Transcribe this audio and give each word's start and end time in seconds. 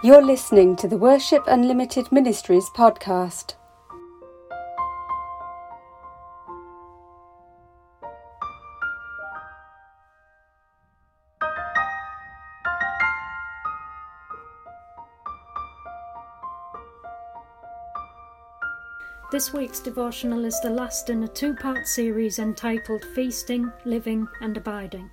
You're 0.00 0.24
listening 0.24 0.76
to 0.76 0.86
the 0.86 0.96
Worship 0.96 1.42
Unlimited 1.48 2.12
Ministries 2.12 2.70
podcast. 2.70 3.54
This 19.32 19.52
week's 19.52 19.80
devotional 19.80 20.44
is 20.44 20.60
the 20.60 20.70
last 20.70 21.10
in 21.10 21.24
a 21.24 21.28
two 21.28 21.56
part 21.56 21.88
series 21.88 22.38
entitled 22.38 23.04
Feasting, 23.16 23.72
Living 23.84 24.28
and 24.40 24.56
Abiding. 24.56 25.10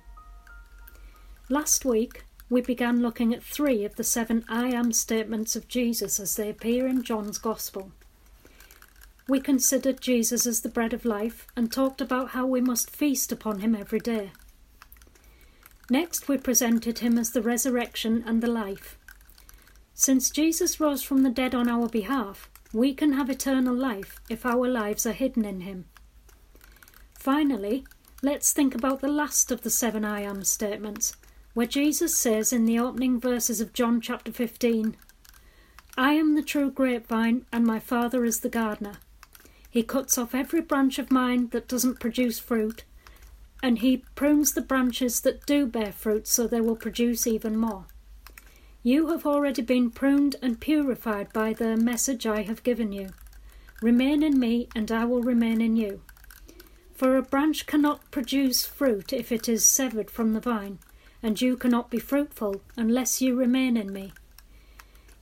Last 1.50 1.84
week, 1.84 2.24
we 2.48 2.60
began 2.60 3.02
looking 3.02 3.34
at 3.34 3.42
three 3.42 3.84
of 3.84 3.96
the 3.96 4.04
seven 4.04 4.44
I 4.48 4.68
am 4.68 4.92
statements 4.92 5.56
of 5.56 5.68
Jesus 5.68 6.20
as 6.20 6.36
they 6.36 6.48
appear 6.48 6.86
in 6.86 7.02
John's 7.02 7.38
Gospel. 7.38 7.92
We 9.28 9.40
considered 9.40 10.00
Jesus 10.00 10.46
as 10.46 10.60
the 10.60 10.68
bread 10.68 10.92
of 10.92 11.04
life 11.04 11.46
and 11.56 11.70
talked 11.70 12.00
about 12.00 12.30
how 12.30 12.46
we 12.46 12.60
must 12.60 12.90
feast 12.90 13.32
upon 13.32 13.60
him 13.60 13.74
every 13.74 13.98
day. 13.98 14.30
Next, 15.90 16.28
we 16.28 16.38
presented 16.38 17.00
him 17.00 17.18
as 17.18 17.30
the 17.30 17.42
resurrection 17.42 18.22
and 18.26 18.42
the 18.42 18.48
life. 18.48 18.96
Since 19.94 20.30
Jesus 20.30 20.78
rose 20.78 21.02
from 21.02 21.22
the 21.22 21.30
dead 21.30 21.54
on 21.54 21.68
our 21.68 21.88
behalf, 21.88 22.50
we 22.72 22.92
can 22.92 23.14
have 23.14 23.30
eternal 23.30 23.74
life 23.74 24.20
if 24.28 24.44
our 24.44 24.68
lives 24.68 25.06
are 25.06 25.12
hidden 25.12 25.46
in 25.46 25.62
Him. 25.62 25.86
Finally, 27.18 27.84
let's 28.22 28.52
think 28.52 28.74
about 28.74 29.00
the 29.00 29.08
last 29.08 29.50
of 29.50 29.62
the 29.62 29.70
seven 29.70 30.04
I 30.04 30.20
am 30.20 30.44
statements, 30.44 31.16
where 31.56 31.66
Jesus 31.66 32.14
says 32.14 32.52
in 32.52 32.66
the 32.66 32.78
opening 32.78 33.18
verses 33.18 33.62
of 33.62 33.72
John 33.72 33.98
chapter 33.98 34.30
15, 34.30 34.94
I 35.96 36.12
am 36.12 36.34
the 36.34 36.42
true 36.42 36.70
grapevine, 36.70 37.46
and 37.50 37.64
my 37.64 37.78
Father 37.78 38.26
is 38.26 38.40
the 38.40 38.50
gardener. 38.50 38.96
He 39.70 39.82
cuts 39.82 40.18
off 40.18 40.34
every 40.34 40.60
branch 40.60 40.98
of 40.98 41.10
mine 41.10 41.48
that 41.52 41.66
doesn't 41.66 41.98
produce 41.98 42.38
fruit, 42.38 42.84
and 43.62 43.78
he 43.78 44.04
prunes 44.14 44.52
the 44.52 44.60
branches 44.60 45.22
that 45.22 45.46
do 45.46 45.66
bear 45.66 45.92
fruit 45.92 46.28
so 46.28 46.46
they 46.46 46.60
will 46.60 46.76
produce 46.76 47.26
even 47.26 47.56
more. 47.56 47.86
You 48.82 49.06
have 49.08 49.24
already 49.24 49.62
been 49.62 49.90
pruned 49.90 50.36
and 50.42 50.60
purified 50.60 51.32
by 51.32 51.54
the 51.54 51.74
message 51.74 52.26
I 52.26 52.42
have 52.42 52.64
given 52.64 52.92
you. 52.92 53.14
Remain 53.80 54.22
in 54.22 54.38
me, 54.38 54.68
and 54.76 54.92
I 54.92 55.06
will 55.06 55.22
remain 55.22 55.62
in 55.62 55.74
you. 55.74 56.02
For 56.92 57.16
a 57.16 57.22
branch 57.22 57.64
cannot 57.64 58.10
produce 58.10 58.66
fruit 58.66 59.14
if 59.14 59.32
it 59.32 59.48
is 59.48 59.64
severed 59.64 60.10
from 60.10 60.34
the 60.34 60.40
vine, 60.40 60.80
and 61.26 61.40
you 61.40 61.56
cannot 61.56 61.90
be 61.90 61.98
fruitful 61.98 62.62
unless 62.76 63.20
you 63.20 63.34
remain 63.34 63.76
in 63.76 63.92
me. 63.92 64.12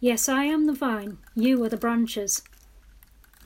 Yes, 0.00 0.28
I 0.28 0.44
am 0.44 0.66
the 0.66 0.74
vine, 0.74 1.16
you 1.34 1.64
are 1.64 1.70
the 1.70 1.78
branches. 1.78 2.42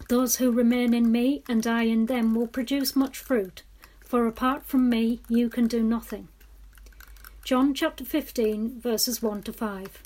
Those 0.09 0.37
who 0.37 0.51
remain 0.51 0.92
in 0.92 1.12
me 1.12 1.45
and 1.48 1.64
I 1.69 1.84
in 1.84 2.06
them 2.06 2.34
will 2.34 2.48
produce 2.48 2.97
much 2.97 3.17
fruit, 3.17 3.62
for 4.01 4.27
apart 4.27 4.67
from 4.67 4.89
me 4.89 5.20
you 5.29 5.48
can 5.48 5.69
do 5.69 5.84
nothing. 5.84 6.27
John 7.45 7.75
chapter 7.75 8.05
15, 8.05 8.81
verses 8.81 9.23
1 9.23 9.45
to 9.45 9.53
5. 9.53 10.03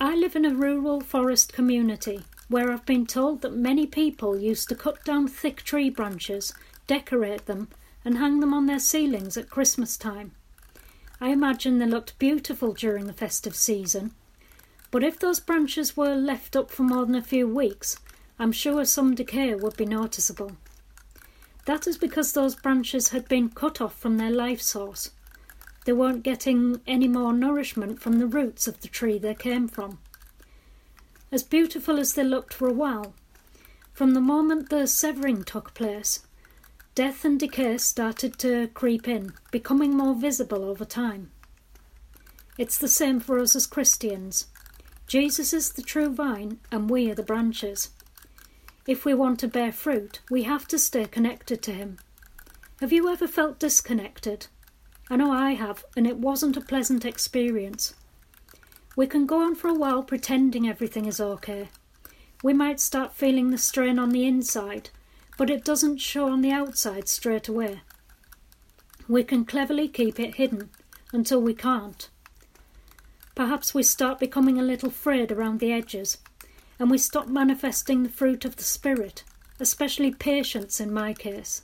I 0.00 0.16
live 0.16 0.34
in 0.34 0.44
a 0.44 0.52
rural 0.52 1.00
forest 1.00 1.52
community 1.52 2.22
where 2.48 2.72
I've 2.72 2.84
been 2.84 3.06
told 3.06 3.42
that 3.42 3.54
many 3.54 3.86
people 3.86 4.36
used 4.36 4.68
to 4.70 4.74
cut 4.74 5.04
down 5.04 5.28
thick 5.28 5.62
tree 5.62 5.88
branches, 5.88 6.52
decorate 6.88 7.46
them, 7.46 7.68
and 8.04 8.18
hang 8.18 8.40
them 8.40 8.52
on 8.52 8.66
their 8.66 8.78
ceilings 8.78 9.36
at 9.36 9.50
Christmas 9.50 9.96
time. 9.96 10.32
I 11.20 11.28
imagine 11.28 11.78
they 11.78 11.86
looked 11.86 12.18
beautiful 12.18 12.72
during 12.72 13.06
the 13.06 13.12
festive 13.12 13.54
season, 13.54 14.12
but 14.90 15.04
if 15.04 15.18
those 15.18 15.40
branches 15.40 15.96
were 15.96 16.14
left 16.14 16.56
up 16.56 16.70
for 16.70 16.82
more 16.82 17.06
than 17.06 17.14
a 17.14 17.22
few 17.22 17.48
weeks, 17.48 17.96
I'm 18.38 18.52
sure 18.52 18.84
some 18.84 19.14
decay 19.14 19.54
would 19.54 19.76
be 19.76 19.86
noticeable. 19.86 20.52
That 21.66 21.86
is 21.86 21.96
because 21.96 22.32
those 22.32 22.56
branches 22.56 23.10
had 23.10 23.28
been 23.28 23.48
cut 23.50 23.80
off 23.80 23.96
from 23.98 24.16
their 24.16 24.30
life 24.30 24.60
source 24.60 25.10
they 25.84 25.92
weren't 25.92 26.22
getting 26.22 26.80
any 26.86 27.08
more 27.08 27.32
nourishment 27.32 28.00
from 28.00 28.18
the 28.18 28.26
roots 28.26 28.68
of 28.68 28.80
the 28.80 28.88
tree 28.88 29.18
they 29.18 29.34
came 29.34 29.66
from. 29.66 29.98
As 31.32 31.42
beautiful 31.42 31.98
as 31.98 32.14
they 32.14 32.24
looked 32.24 32.54
for 32.54 32.68
a 32.68 32.72
while, 32.72 33.14
from 33.92 34.14
the 34.14 34.20
moment 34.20 34.68
the 34.68 34.86
severing 34.86 35.42
took 35.44 35.74
place, 35.74 36.20
death 36.94 37.24
and 37.24 37.40
decay 37.40 37.78
started 37.78 38.38
to 38.38 38.68
creep 38.68 39.08
in, 39.08 39.32
becoming 39.50 39.96
more 39.96 40.14
visible 40.14 40.62
over 40.64 40.84
time. 40.84 41.30
It's 42.58 42.76
the 42.76 42.88
same 42.88 43.18
for 43.18 43.38
us 43.38 43.56
as 43.56 43.66
Christians. 43.66 44.46
Jesus 45.06 45.52
is 45.54 45.72
the 45.72 45.82
true 45.82 46.12
vine, 46.12 46.58
and 46.70 46.90
we 46.90 47.10
are 47.10 47.14
the 47.14 47.22
branches. 47.22 47.90
If 48.86 49.04
we 49.04 49.14
want 49.14 49.40
to 49.40 49.48
bear 49.48 49.72
fruit, 49.72 50.20
we 50.30 50.42
have 50.42 50.68
to 50.68 50.78
stay 50.78 51.06
connected 51.06 51.62
to 51.62 51.72
Him. 51.72 51.98
Have 52.80 52.92
you 52.92 53.08
ever 53.08 53.26
felt 53.26 53.58
disconnected? 53.58 54.48
I 55.08 55.16
know 55.16 55.32
I 55.32 55.52
have, 55.52 55.84
and 55.96 56.06
it 56.06 56.18
wasn't 56.18 56.56
a 56.56 56.60
pleasant 56.60 57.04
experience. 57.04 57.94
We 58.96 59.06
can 59.06 59.24
go 59.24 59.40
on 59.42 59.54
for 59.54 59.68
a 59.68 59.74
while 59.74 60.02
pretending 60.02 60.68
everything 60.68 61.06
is 61.06 61.20
okay. 61.20 61.70
We 62.42 62.52
might 62.52 62.80
start 62.80 63.14
feeling 63.14 63.50
the 63.50 63.58
strain 63.58 63.98
on 63.98 64.10
the 64.10 64.26
inside, 64.26 64.90
but 65.42 65.50
it 65.50 65.64
doesn't 65.64 65.96
show 65.96 66.28
on 66.28 66.40
the 66.40 66.52
outside 66.52 67.08
straight 67.08 67.48
away. 67.48 67.80
We 69.08 69.24
can 69.24 69.44
cleverly 69.44 69.88
keep 69.88 70.20
it 70.20 70.36
hidden 70.36 70.70
until 71.12 71.42
we 71.42 71.52
can't. 71.52 72.08
Perhaps 73.34 73.74
we 73.74 73.82
start 73.82 74.20
becoming 74.20 74.60
a 74.60 74.62
little 74.62 74.88
frayed 74.88 75.32
around 75.32 75.58
the 75.58 75.72
edges, 75.72 76.18
and 76.78 76.92
we 76.92 76.96
stop 76.96 77.26
manifesting 77.26 78.04
the 78.04 78.08
fruit 78.08 78.44
of 78.44 78.54
the 78.54 78.62
Spirit, 78.62 79.24
especially 79.58 80.12
patience 80.12 80.78
in 80.78 80.94
my 80.94 81.12
case. 81.12 81.62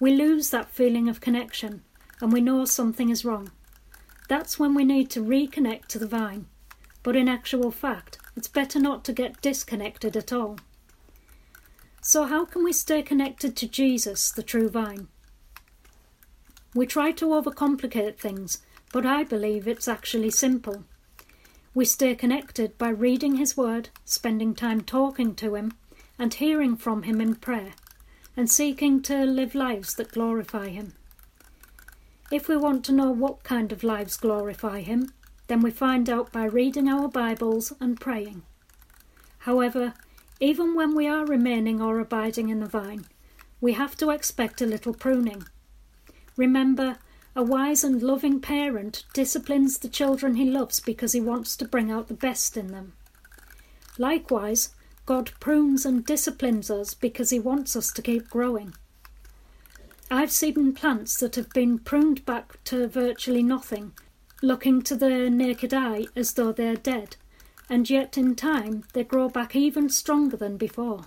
We 0.00 0.12
lose 0.16 0.50
that 0.50 0.74
feeling 0.74 1.08
of 1.08 1.20
connection 1.20 1.84
and 2.20 2.32
we 2.32 2.40
know 2.40 2.64
something 2.64 3.08
is 3.08 3.24
wrong. 3.24 3.52
That's 4.28 4.58
when 4.58 4.74
we 4.74 4.84
need 4.84 5.10
to 5.10 5.24
reconnect 5.24 5.86
to 5.90 6.00
the 6.00 6.08
vine. 6.08 6.46
But 7.04 7.14
in 7.14 7.28
actual 7.28 7.70
fact, 7.70 8.18
it's 8.36 8.48
better 8.48 8.80
not 8.80 9.04
to 9.04 9.12
get 9.12 9.40
disconnected 9.40 10.16
at 10.16 10.32
all. 10.32 10.58
So, 12.06 12.24
how 12.24 12.44
can 12.44 12.62
we 12.62 12.74
stay 12.74 13.02
connected 13.02 13.56
to 13.56 13.66
Jesus, 13.66 14.30
the 14.30 14.42
true 14.42 14.68
vine? 14.68 15.08
We 16.74 16.84
try 16.84 17.12
to 17.12 17.28
overcomplicate 17.28 18.18
things, 18.18 18.58
but 18.92 19.06
I 19.06 19.24
believe 19.24 19.66
it's 19.66 19.88
actually 19.88 20.28
simple. 20.28 20.84
We 21.72 21.86
stay 21.86 22.14
connected 22.14 22.76
by 22.76 22.90
reading 22.90 23.36
His 23.36 23.56
Word, 23.56 23.88
spending 24.04 24.54
time 24.54 24.82
talking 24.82 25.34
to 25.36 25.54
Him, 25.54 25.72
and 26.18 26.34
hearing 26.34 26.76
from 26.76 27.04
Him 27.04 27.22
in 27.22 27.36
prayer, 27.36 27.72
and 28.36 28.50
seeking 28.50 29.00
to 29.04 29.24
live 29.24 29.54
lives 29.54 29.94
that 29.94 30.12
glorify 30.12 30.68
Him. 30.68 30.92
If 32.30 32.48
we 32.48 32.56
want 32.58 32.84
to 32.84 32.92
know 32.92 33.12
what 33.12 33.44
kind 33.44 33.72
of 33.72 33.82
lives 33.82 34.18
glorify 34.18 34.82
Him, 34.82 35.14
then 35.46 35.62
we 35.62 35.70
find 35.70 36.10
out 36.10 36.30
by 36.32 36.44
reading 36.44 36.86
our 36.86 37.08
Bibles 37.08 37.72
and 37.80 37.98
praying. 37.98 38.42
However, 39.38 39.94
even 40.44 40.74
when 40.74 40.94
we 40.94 41.08
are 41.08 41.24
remaining 41.24 41.80
or 41.80 41.98
abiding 41.98 42.50
in 42.50 42.60
the 42.60 42.66
vine, 42.66 43.06
we 43.62 43.72
have 43.72 43.96
to 43.96 44.10
expect 44.10 44.60
a 44.60 44.66
little 44.66 44.92
pruning. 44.92 45.42
Remember, 46.36 46.98
a 47.34 47.42
wise 47.42 47.82
and 47.82 48.02
loving 48.02 48.40
parent 48.40 49.04
disciplines 49.14 49.78
the 49.78 49.88
children 49.88 50.34
he 50.34 50.44
loves 50.44 50.80
because 50.80 51.12
he 51.12 51.20
wants 51.20 51.56
to 51.56 51.66
bring 51.66 51.90
out 51.90 52.08
the 52.08 52.14
best 52.14 52.58
in 52.58 52.66
them. 52.66 52.92
Likewise, 53.96 54.74
God 55.06 55.32
prunes 55.40 55.86
and 55.86 56.04
disciplines 56.04 56.70
us 56.70 56.92
because 56.92 57.30
he 57.30 57.40
wants 57.40 57.74
us 57.74 57.90
to 57.92 58.02
keep 58.02 58.28
growing. 58.28 58.74
I've 60.10 60.30
seen 60.30 60.74
plants 60.74 61.18
that 61.20 61.36
have 61.36 61.48
been 61.54 61.78
pruned 61.78 62.26
back 62.26 62.62
to 62.64 62.86
virtually 62.86 63.42
nothing, 63.42 63.92
looking 64.42 64.82
to 64.82 64.94
the 64.94 65.30
naked 65.30 65.72
eye 65.72 66.04
as 66.14 66.34
though 66.34 66.52
they're 66.52 66.76
dead, 66.76 67.16
and 67.74 67.90
yet 67.90 68.16
in 68.16 68.36
time 68.36 68.84
they 68.92 69.02
grow 69.02 69.28
back 69.28 69.56
even 69.56 69.88
stronger 69.88 70.36
than 70.36 70.56
before. 70.56 71.06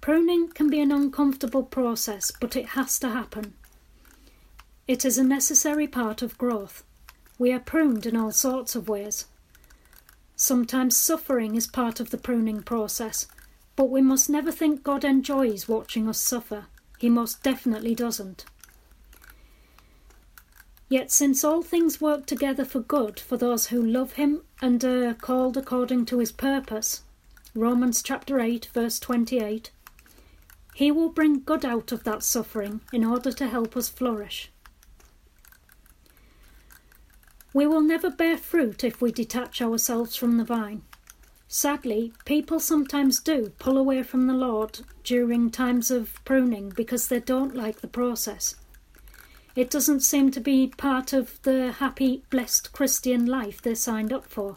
Pruning 0.00 0.48
can 0.48 0.68
be 0.68 0.80
an 0.80 0.90
uncomfortable 0.90 1.62
process, 1.62 2.32
but 2.40 2.56
it 2.56 2.70
has 2.70 2.98
to 2.98 3.08
happen. 3.08 3.54
It 4.88 5.04
is 5.04 5.16
a 5.16 5.22
necessary 5.22 5.86
part 5.86 6.20
of 6.20 6.36
growth. 6.36 6.82
We 7.38 7.52
are 7.52 7.60
pruned 7.60 8.06
in 8.06 8.16
all 8.16 8.32
sorts 8.32 8.74
of 8.74 8.88
ways. 8.88 9.26
Sometimes 10.34 10.96
suffering 10.96 11.54
is 11.54 11.68
part 11.68 12.00
of 12.00 12.10
the 12.10 12.18
pruning 12.18 12.64
process, 12.64 13.28
but 13.76 13.90
we 13.90 14.02
must 14.02 14.28
never 14.28 14.50
think 14.50 14.82
God 14.82 15.04
enjoys 15.04 15.68
watching 15.68 16.08
us 16.08 16.18
suffer. 16.18 16.64
He 16.98 17.08
most 17.08 17.40
definitely 17.44 17.94
doesn't. 17.94 18.46
Yet, 20.88 21.10
since 21.10 21.42
all 21.42 21.62
things 21.62 22.00
work 22.00 22.26
together 22.26 22.64
for 22.64 22.80
good 22.80 23.18
for 23.18 23.36
those 23.36 23.66
who 23.68 23.82
love 23.82 24.14
him 24.14 24.42
and 24.60 24.84
are 24.84 25.14
called 25.14 25.56
according 25.56 26.06
to 26.06 26.18
his 26.18 26.30
purpose, 26.30 27.02
Romans 27.54 28.02
chapter 28.02 28.38
8, 28.38 28.68
verse 28.74 28.98
28, 28.98 29.70
he 30.74 30.90
will 30.90 31.08
bring 31.08 31.40
good 31.40 31.64
out 31.64 31.92
of 31.92 32.04
that 32.04 32.22
suffering 32.22 32.80
in 32.92 33.04
order 33.04 33.32
to 33.32 33.46
help 33.46 33.76
us 33.76 33.88
flourish. 33.88 34.50
We 37.54 37.66
will 37.66 37.80
never 37.80 38.10
bear 38.10 38.36
fruit 38.36 38.82
if 38.82 39.00
we 39.00 39.12
detach 39.12 39.62
ourselves 39.62 40.16
from 40.16 40.36
the 40.36 40.44
vine. 40.44 40.82
Sadly, 41.46 42.12
people 42.24 42.58
sometimes 42.58 43.20
do 43.20 43.52
pull 43.60 43.78
away 43.78 44.02
from 44.02 44.26
the 44.26 44.34
Lord 44.34 44.80
during 45.04 45.50
times 45.50 45.92
of 45.92 46.18
pruning 46.24 46.70
because 46.70 47.06
they 47.06 47.20
don't 47.20 47.54
like 47.54 47.80
the 47.80 47.86
process. 47.86 48.56
It 49.56 49.70
doesn't 49.70 50.00
seem 50.00 50.30
to 50.32 50.40
be 50.40 50.66
part 50.66 51.12
of 51.12 51.40
the 51.42 51.72
happy, 51.72 52.24
blessed 52.28 52.72
Christian 52.72 53.24
life 53.26 53.62
they 53.62 53.74
signed 53.74 54.12
up 54.12 54.26
for. 54.26 54.56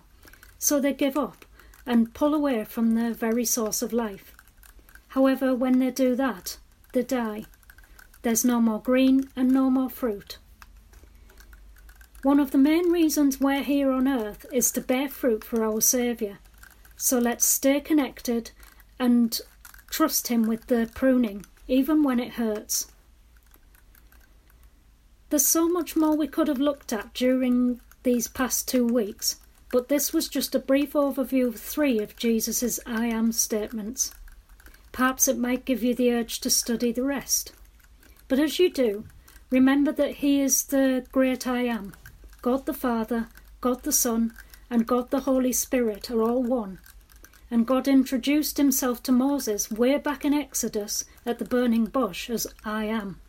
So 0.57 0.79
they 0.79 0.93
give 0.93 1.15
up 1.15 1.45
and 1.85 2.13
pull 2.13 2.33
away 2.33 2.65
from 2.65 2.95
the 2.95 3.13
very 3.13 3.45
source 3.45 3.81
of 3.81 3.93
life. 3.93 4.33
However, 5.09 5.53
when 5.53 5.79
they 5.79 5.91
do 5.91 6.15
that, 6.15 6.57
they 6.93 7.03
die. 7.03 7.45
There's 8.23 8.43
no 8.43 8.59
more 8.59 8.81
green 8.81 9.29
and 9.35 9.51
no 9.51 9.69
more 9.69 9.89
fruit. 9.89 10.39
One 12.23 12.39
of 12.39 12.51
the 12.51 12.57
main 12.57 12.91
reasons 12.91 13.39
we're 13.39 13.63
here 13.63 13.91
on 13.91 14.07
earth 14.07 14.45
is 14.51 14.71
to 14.71 14.81
bear 14.81 15.07
fruit 15.07 15.43
for 15.43 15.63
our 15.63 15.79
Saviour. 15.79 16.39
So 16.95 17.19
let's 17.19 17.45
stay 17.45 17.79
connected 17.79 18.51
and 18.99 19.39
trust 19.89 20.27
Him 20.27 20.43
with 20.43 20.65
the 20.67 20.89
pruning, 20.95 21.45
even 21.67 22.01
when 22.03 22.19
it 22.19 22.33
hurts. 22.33 22.91
There's 25.29 25.45
so 25.45 25.67
much 25.67 25.95
more 25.95 26.15
we 26.15 26.27
could 26.27 26.47
have 26.47 26.59
looked 26.59 26.93
at 26.93 27.13
during 27.13 27.81
these 28.03 28.29
past 28.29 28.67
two 28.67 28.85
weeks, 28.85 29.41
but 29.71 29.89
this 29.89 30.13
was 30.13 30.29
just 30.29 30.55
a 30.55 30.59
brief 30.59 30.93
overview 30.93 31.47
of 31.47 31.59
three 31.59 31.99
of 31.99 32.15
Jesus' 32.15 32.79
I 32.85 33.07
am 33.07 33.33
statements. 33.33 34.11
Perhaps 34.93 35.27
it 35.27 35.37
might 35.37 35.65
give 35.65 35.83
you 35.83 35.93
the 35.93 36.13
urge 36.13 36.39
to 36.39 36.49
study 36.49 36.93
the 36.93 37.03
rest. 37.03 37.51
But 38.29 38.39
as 38.39 38.57
you 38.57 38.71
do, 38.71 39.03
remember 39.49 39.91
that 39.91 40.15
He 40.15 40.39
is 40.39 40.63
the 40.63 41.05
great 41.11 41.45
I 41.45 41.63
am. 41.63 41.93
God 42.41 42.65
the 42.65 42.73
Father, 42.73 43.27
God 43.59 43.83
the 43.83 43.91
Son, 43.91 44.33
and 44.69 44.87
God 44.87 45.11
the 45.11 45.21
Holy 45.21 45.51
Spirit 45.51 46.09
are 46.09 46.21
all 46.21 46.41
one. 46.41 46.79
And 47.51 47.67
God 47.67 47.87
introduced 47.87 48.57
himself 48.57 49.03
to 49.03 49.11
Moses 49.11 49.69
way 49.69 49.97
back 49.97 50.23
in 50.23 50.33
Exodus 50.33 51.03
at 51.25 51.37
the 51.37 51.45
burning 51.45 51.85
bush 51.85 52.29
as 52.29 52.47
I 52.63 52.85
am. 52.85 53.19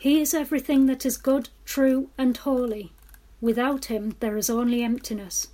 He 0.00 0.20
is 0.20 0.32
everything 0.32 0.86
that 0.86 1.04
is 1.04 1.16
good, 1.16 1.48
true, 1.64 2.10
and 2.16 2.36
holy. 2.36 2.92
Without 3.40 3.86
him, 3.86 4.14
there 4.20 4.36
is 4.36 4.48
only 4.48 4.82
emptiness. 4.82 5.48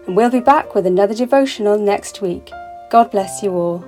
And 0.07 0.17
we'll 0.17 0.31
be 0.31 0.41
back 0.41 0.75
with 0.75 0.87
another 0.87 1.15
devotional 1.15 1.79
next 1.79 2.21
week. 2.21 2.51
God 2.91 3.11
bless 3.11 3.43
you 3.43 3.53
all. 3.53 3.85